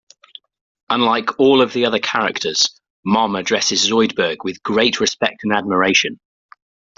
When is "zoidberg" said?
3.87-4.37